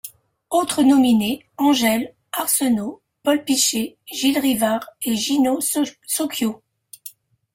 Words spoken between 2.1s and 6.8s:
Arsenault, Paul Piché, Gilles Rivard, Gino Socchio.